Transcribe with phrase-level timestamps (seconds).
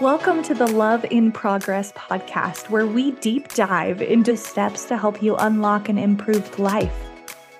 [0.00, 5.22] Welcome to the Love in Progress podcast, where we deep dive into steps to help
[5.22, 6.92] you unlock an improved life.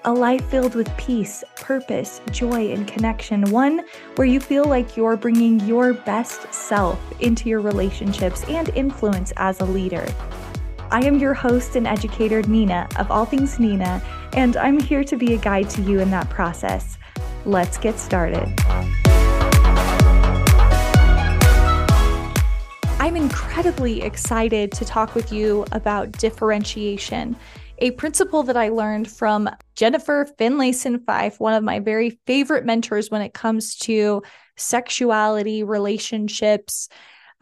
[0.04, 3.48] A life filled with peace, purpose, joy, and connection.
[3.52, 3.84] One
[4.16, 9.60] where you feel like you're bringing your best self into your relationships and influence as
[9.60, 10.04] a leader.
[10.90, 15.16] I am your host and educator, Neena, of All Things Neena, and I'm here to
[15.16, 16.98] be a guide to you in that process.
[17.44, 18.52] Let's get started.
[23.04, 27.36] I'm incredibly excited to talk with you about differentiation,
[27.76, 33.10] a principle that I learned from Jennifer Finlayson Fife, one of my very favorite mentors
[33.10, 34.22] when it comes to
[34.56, 36.88] sexuality, relationships,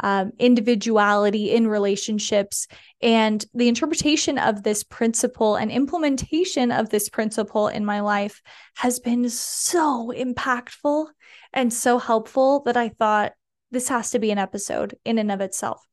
[0.00, 2.66] um, individuality in relationships.
[3.00, 8.42] And the interpretation of this principle and implementation of this principle in my life
[8.78, 11.06] has been so impactful
[11.52, 13.34] and so helpful that I thought
[13.72, 15.84] this has to be an episode in and of itself.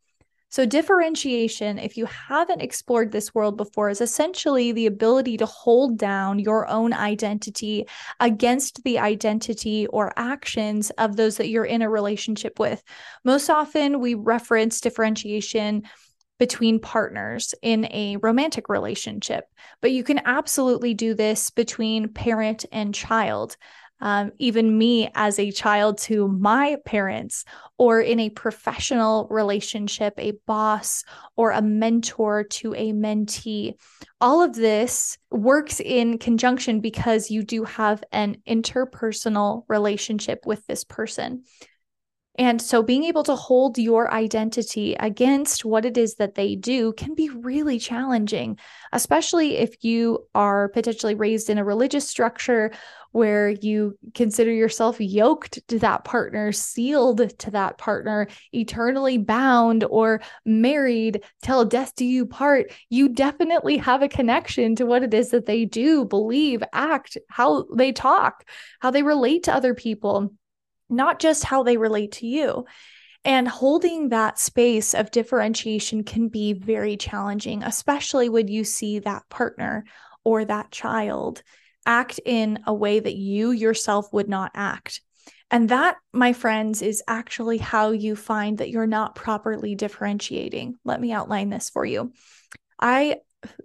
[0.51, 5.99] So, differentiation, if you haven't explored this world before, is essentially the ability to hold
[5.99, 7.85] down your own identity
[8.19, 12.81] against the identity or actions of those that you're in a relationship with.
[13.23, 15.83] Most often, we reference differentiation
[16.39, 19.45] between partners in a romantic relationship,
[19.81, 23.55] but you can absolutely do this between parent and child
[24.01, 27.45] um, even me as a child to my parents,
[27.77, 31.03] or in a professional relationship, a boss
[31.35, 33.75] or a mentor to a mentee.
[34.21, 40.83] All of this works in conjunction because you do have an interpersonal relationship with this
[40.83, 41.43] person.
[42.39, 46.93] And so being able to hold your identity against what it is that they do
[46.93, 48.57] can be really challenging,
[48.93, 52.71] especially if you are potentially raised in a religious structure
[53.11, 60.21] where you consider yourself yoked to that partner, sealed to that partner, eternally bound or
[60.45, 62.71] married till death do you part.
[62.89, 67.65] You definitely have a connection to what it is that they do, believe, act, how
[67.75, 68.47] they talk,
[68.79, 70.31] how they relate to other people
[70.89, 72.65] not just how they relate to you.
[73.25, 79.23] And holding that space of differentiation can be very challenging, especially when you see that
[79.29, 79.83] partner
[80.23, 81.43] or that child
[81.85, 85.01] act in a way that you yourself would not act.
[85.51, 90.77] And that, my friends, is actually how you find that you're not properly differentiating.
[90.85, 92.13] Let me outline this for you.
[92.79, 93.17] I,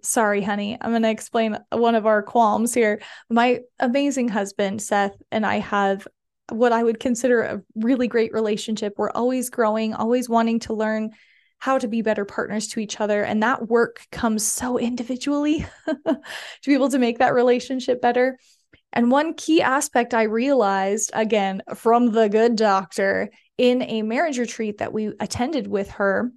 [0.03, 3.03] sorry, honey, I'm going to explain one of our qualms here.
[3.29, 6.09] My amazing husband, Seth, and I have
[6.55, 8.95] what I would consider a really great relationship.
[8.97, 11.11] We're always growing, always wanting to learn
[11.59, 13.23] how to be better partners to each other.
[13.23, 16.21] And that work comes so individually to
[16.67, 18.39] be able to make that relationship better.
[18.93, 24.79] And one key aspect I realized, again, from the good doctor in a marriage retreat
[24.79, 26.31] that we attended with her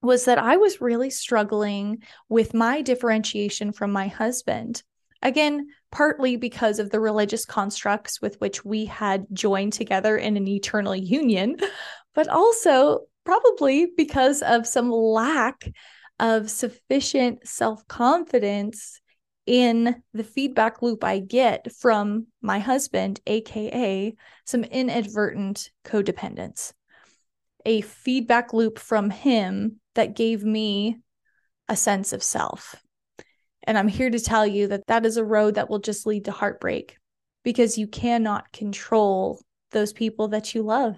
[0.00, 4.82] was that I was really struggling with my differentiation from my husband.
[5.22, 10.48] Again, partly because of the religious constructs with which we had joined together in an
[10.48, 11.56] eternal union,
[12.14, 15.68] but also probably because of some lack
[16.18, 19.00] of sufficient self confidence
[19.46, 26.72] in the feedback loop I get from my husband, AKA some inadvertent codependence.
[27.64, 30.98] A feedback loop from him that gave me
[31.68, 32.76] a sense of self.
[33.64, 36.24] And I'm here to tell you that that is a road that will just lead
[36.26, 36.96] to heartbreak
[37.44, 39.40] because you cannot control
[39.70, 40.96] those people that you love,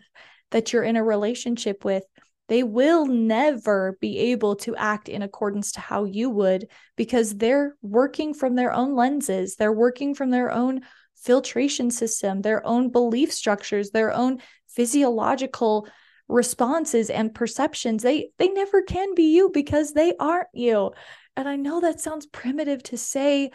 [0.51, 2.05] that you're in a relationship with.
[2.49, 7.75] They will never be able to act in accordance to how you would because they're
[7.81, 9.57] working from their own lenses.
[9.57, 10.83] They're working from their own
[11.17, 15.89] filtration system, their own belief structures, their own physiological
[16.29, 18.03] responses and perceptions.
[18.03, 20.93] They they never can be you because they aren't you.
[21.37, 23.51] And I know that sounds primitive to say,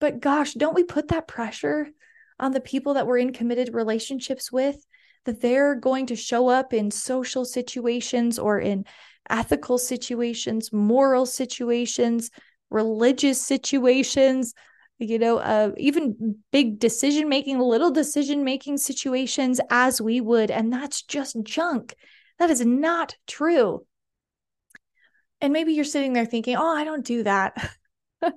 [0.00, 1.88] but gosh, don't we put that pressure
[2.40, 4.84] on the people that we're in committed relationships with
[5.24, 8.84] that they're going to show up in social situations or in
[9.30, 12.30] ethical situations, moral situations,
[12.70, 14.54] religious situations,
[14.98, 20.50] you know, uh, even big decision making, little decision making situations as we would.
[20.50, 21.94] And that's just junk.
[22.38, 23.86] That is not true.
[25.42, 27.72] And maybe you're sitting there thinking, oh, I don't do that.
[28.22, 28.32] I'm,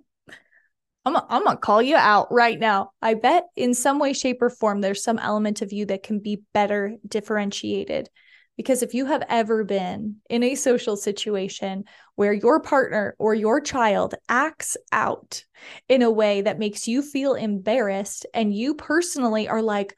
[1.06, 2.90] I'm going to call you out right now.
[3.00, 6.19] I bet in some way, shape, or form, there's some element of you that can
[6.19, 8.10] be better differentiated.
[8.57, 11.84] Because if you have ever been in a social situation
[12.16, 15.44] where your partner or your child acts out
[15.90, 19.96] in a way that makes you feel embarrassed, and you personally are like,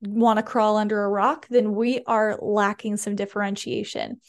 [0.00, 4.20] want to crawl under a rock, then we are lacking some differentiation.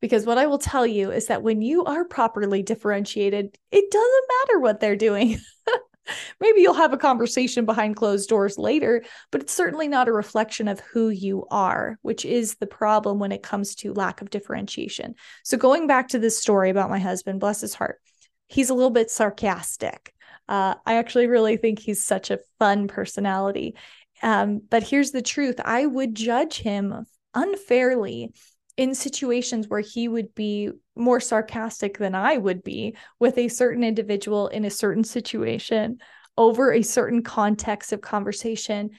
[0.00, 4.24] Because what I will tell you is that when you are properly differentiated, it doesn't
[4.28, 5.38] matter what they're doing.
[6.40, 10.68] Maybe you'll have a conversation behind closed doors later, but it's certainly not a reflection
[10.68, 15.14] of who you are, which is the problem when it comes to lack of differentiation.
[15.44, 18.00] So, going back to this story about my husband, bless his heart,
[18.48, 20.12] he's a little bit sarcastic.
[20.48, 23.76] Uh, I actually really think he's such a fun personality.
[24.22, 28.32] Um, but here's the truth I would judge him unfairly
[28.76, 33.84] in situations where he would be more sarcastic than I would be with a certain
[33.84, 35.98] individual in a certain situation
[36.36, 38.90] over a certain context of conversation.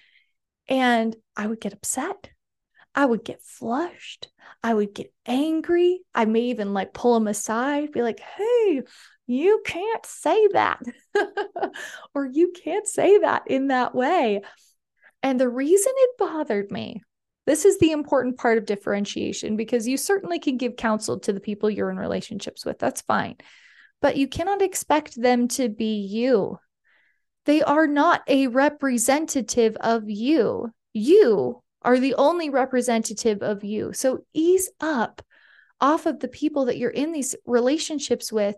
[0.68, 2.30] And I would get upset.
[2.94, 4.30] I would get flushed.
[4.64, 6.02] I would get angry.
[6.14, 8.82] I may even like pull him aside, be like, hey,
[9.28, 10.80] you can't say that.
[12.14, 14.42] or you can't say that in that way.
[15.24, 17.02] And the reason it bothered me
[17.52, 21.42] this is the important part of differentiation because you certainly can give counsel to the
[21.42, 22.80] people you're in relationships with.
[22.80, 23.36] That's fine.
[24.02, 26.60] But you cannot expect them to be you.
[27.46, 30.72] They are not a representative of you.
[30.94, 33.92] You are the only representative of you.
[33.92, 35.22] So ease up
[35.82, 38.56] off of the people that you're in these relationships with.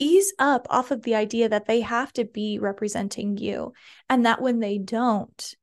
[0.00, 3.72] Ease up off of the idea that they have to be representing you
[4.08, 5.54] and that when they don't,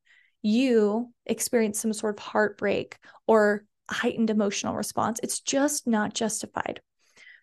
[0.41, 2.97] you experience some sort of heartbreak
[3.27, 5.19] or heightened emotional response.
[5.23, 6.81] It's just not justified.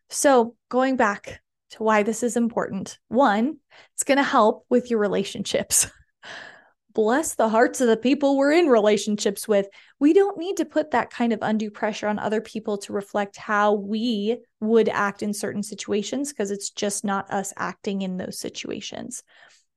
[0.09, 1.41] So, going back
[1.71, 3.59] to why this is important one,
[3.95, 5.89] it's going to help with your relationships.
[6.95, 9.67] Bless the hearts of the people we're in relationships with.
[9.99, 13.37] We don't need to put that kind of undue pressure on other people to reflect
[13.37, 18.39] how we would act in certain situations because it's just not us acting in those
[18.39, 19.23] situations.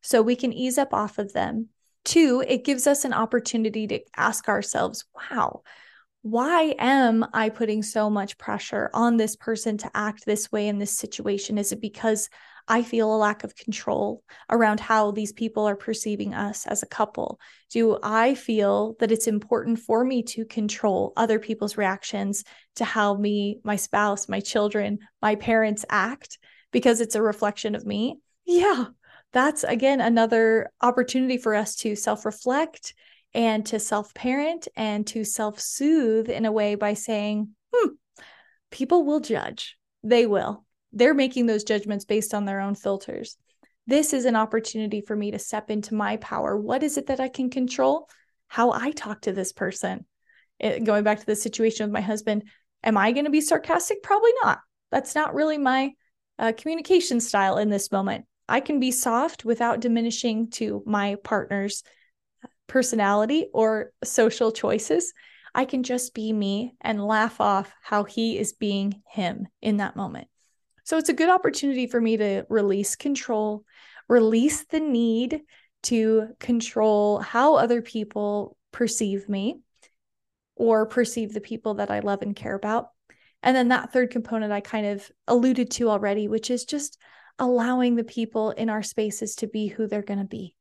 [0.01, 1.69] So we can ease up off of them
[2.05, 5.61] Two, it gives us an opportunity to ask ourselves, wow,
[6.21, 10.77] why am I putting so much pressure on this person to act this way in
[10.77, 11.57] this situation?
[11.57, 12.29] Is it because
[12.67, 16.87] I feel a lack of control around how these people are perceiving us as a
[16.87, 17.39] couple?
[17.71, 22.43] Do I feel that it's important for me to control other people's reactions
[22.75, 26.37] to how me, my spouse, my children, my parents act
[26.71, 28.19] because it's a reflection of me?
[28.45, 28.85] Yeah,
[29.31, 32.93] that's again another opportunity for us to self reflect
[33.33, 37.89] and to self parent and to self soothe in a way by saying, hmm,
[38.71, 39.77] people will judge.
[40.03, 40.65] They will.
[40.91, 43.37] They're making those judgments based on their own filters.
[43.85, 46.57] This is an opportunity for me to step into my power.
[46.57, 48.07] What is it that I can control?
[48.47, 50.05] How I talk to this person.
[50.59, 52.43] It, going back to the situation with my husband,
[52.83, 54.01] am I going to be sarcastic?
[54.03, 54.59] Probably not.
[54.91, 55.93] That's not really my
[56.37, 58.25] uh, communication style in this moment.
[58.49, 61.83] I can be soft without diminishing to my partner's
[62.67, 65.13] personality or social choices.
[65.53, 69.95] I can just be me and laugh off how he is being him in that
[69.95, 70.27] moment.
[70.83, 73.63] So it's a good opportunity for me to release control,
[74.07, 75.41] release the need
[75.83, 79.59] to control how other people perceive me
[80.55, 82.89] or perceive the people that I love and care about.
[83.41, 86.97] And then that third component I kind of alluded to already, which is just
[87.39, 90.53] allowing the people in our spaces to be who they're going to be.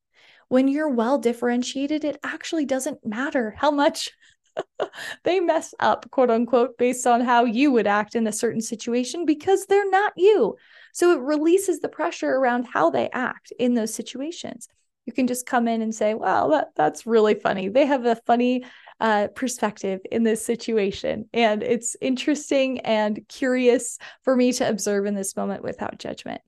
[0.48, 4.10] When you're well differentiated, it actually doesn't matter how much
[5.24, 9.26] they mess up, quote unquote, based on how you would act in a certain situation
[9.26, 10.56] because they're not you.
[10.92, 14.68] So it releases the pressure around how they act in those situations.
[15.06, 17.68] You can just come in and say, wow, that, that's really funny.
[17.68, 18.64] They have a funny
[19.00, 21.28] uh, perspective in this situation.
[21.32, 26.42] And it's interesting and curious for me to observe in this moment without judgment.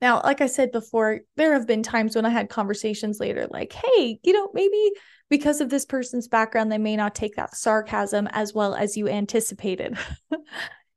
[0.00, 3.72] Now, like I said before, there have been times when I had conversations later, like,
[3.72, 4.92] hey, you know, maybe
[5.28, 9.08] because of this person's background, they may not take that sarcasm as well as you
[9.08, 9.98] anticipated.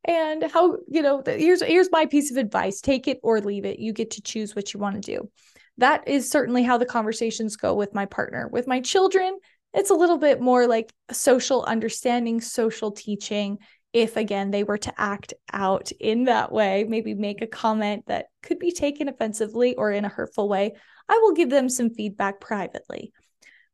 [0.06, 2.80] and how, you know, here's here's my piece of advice.
[2.80, 3.80] Take it or leave it.
[3.80, 5.30] You get to choose what you want to do.
[5.78, 8.48] That is certainly how the conversations go with my partner.
[8.52, 9.40] With my children,
[9.74, 13.58] it's a little bit more like social understanding, social teaching
[13.94, 18.28] if again they were to act out in that way, maybe make a comment that
[18.42, 20.74] could be taken offensively or in a hurtful way,
[21.10, 23.12] I will give them some feedback privately.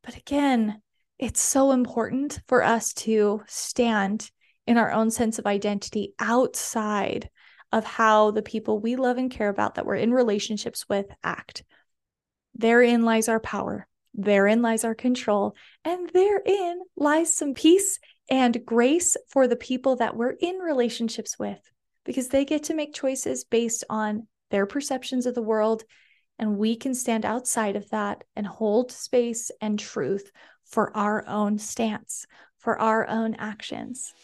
[0.02, 0.80] But again,
[1.18, 4.30] it's so important for us to stand
[4.66, 7.30] in our own sense of identity outside
[7.72, 11.64] of how the people we love and care about that we're in relationships with act.
[12.54, 13.86] Therein lies our power.
[14.14, 15.54] Therein lies our control.
[15.84, 17.98] And therein lies some peace
[18.30, 21.60] and grace for the people that we're in relationships with
[22.04, 25.84] because they get to make choices based on their perceptions of the world.
[26.38, 30.30] And we can stand outside of that and hold space and truth
[30.64, 32.26] for our own stance,
[32.58, 34.14] for our own actions.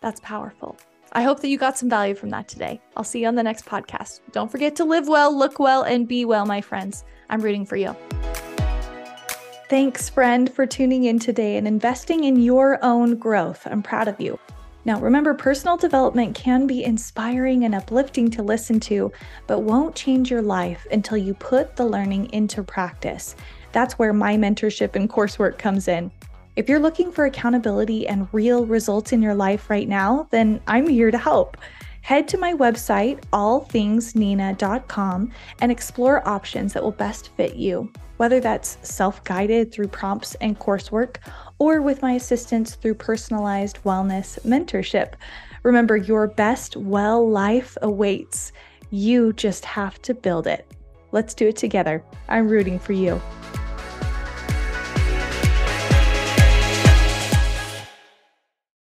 [0.00, 0.76] That's powerful.
[1.12, 2.80] I hope that you got some value from that today.
[2.96, 4.20] I'll see you on the next podcast.
[4.32, 7.04] Don't forget to live well, look well, and be well, my friends.
[7.28, 7.94] I'm rooting for you.
[9.72, 13.62] Thanks, friend, for tuning in today and investing in your own growth.
[13.64, 14.38] I'm proud of you.
[14.84, 19.10] Now, remember, personal development can be inspiring and uplifting to listen to,
[19.46, 23.34] but won't change your life until you put the learning into practice.
[23.72, 26.12] That's where my mentorship and coursework comes in.
[26.54, 30.86] If you're looking for accountability and real results in your life right now, then I'm
[30.86, 31.56] here to help.
[32.02, 37.90] Head to my website, allthingsneena.com, and explore options that will best fit you,
[38.22, 41.16] whether that's self guided through prompts and coursework
[41.58, 45.14] or with my assistance through personalized wellness mentorship.
[45.64, 48.52] Remember, your best well life awaits.
[48.90, 50.70] You just have to build it.
[51.10, 52.04] Let's do it together.
[52.28, 53.20] I'm rooting for you.